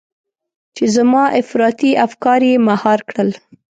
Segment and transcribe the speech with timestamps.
[0.75, 3.29] چې زما افراطي افکار يې مهار کړل.